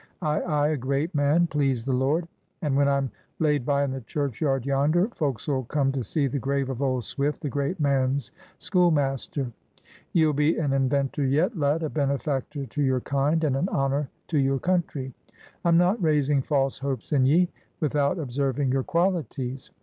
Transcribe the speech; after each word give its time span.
Ay, 0.23 0.39
ay, 0.47 0.69
a 0.69 0.77
Great 0.77 1.13
Man, 1.13 1.45
please 1.45 1.83
the 1.85 1.93
Lord; 1.93 2.27
and, 2.63 2.75
when 2.75 2.87
I'm 2.87 3.11
laid 3.37 3.63
by 3.67 3.83
in 3.83 3.91
the 3.91 4.01
churchyard 4.01 4.65
yonder, 4.65 5.09
folks'll 5.09 5.61
come 5.65 5.91
to 5.91 6.01
see 6.01 6.25
the 6.25 6.39
grave 6.39 6.71
of 6.71 6.81
old 6.81 7.03
Swift, 7.03 7.41
the 7.41 7.49
great 7.49 7.79
man's 7.79 8.31
schoolmaster. 8.57 9.51
Ye'll 10.11 10.33
be 10.33 10.57
an 10.57 10.73
inventor 10.73 11.23
yet, 11.23 11.55
lad, 11.55 11.83
a 11.83 11.89
benefactor 11.91 12.65
to 12.65 12.81
your 12.81 13.01
kind, 13.01 13.43
and 13.43 13.55
an 13.55 13.69
honor 13.69 14.09
to 14.29 14.39
your 14.39 14.57
country. 14.57 15.13
I'm 15.63 15.77
not 15.77 16.01
raising 16.01 16.41
false 16.41 16.79
hopes 16.79 17.11
in 17.13 17.27
ye, 17.27 17.49
without 17.79 18.17
observing 18.17 18.71
your 18.71 18.81
qualities. 18.81 19.69